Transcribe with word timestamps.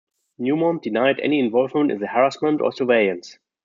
Newmont 0.39 0.81
denied 0.81 1.19
any 1.19 1.39
involvement 1.39 1.91
in 1.91 1.99
the 1.99 2.07
harassment 2.07 2.59
or 2.59 2.71
surveillance. 2.71 3.37